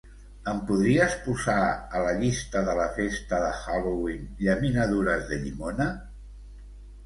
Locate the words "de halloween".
3.45-4.27